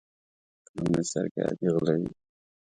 [0.63, 2.09] په لومړي سر کې عادي غله وي.